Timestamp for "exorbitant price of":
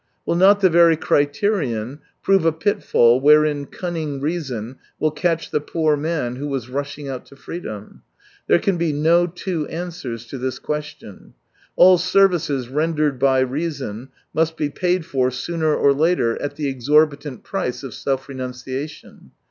16.67-17.93